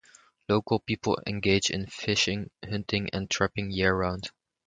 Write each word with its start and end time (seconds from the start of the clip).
Local 0.49 0.79
people 0.79 1.19
engage 1.27 1.69
in 1.69 1.85
fishing, 1.85 2.49
hunting, 2.67 3.07
and 3.13 3.29
trapping 3.29 3.69
year-round. 3.69 4.31